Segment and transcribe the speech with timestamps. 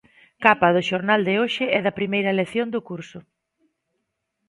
[0.43, 3.19] Capa do xornal de hoxe e da primeira lección do curso.